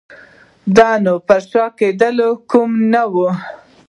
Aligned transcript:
دا 0.75 0.89
نه 1.03 1.13
پر 1.27 1.39
شا 1.49 1.63
کېدونکي 1.77 2.29
ګامونه 2.49 3.01
وو. 3.13 3.27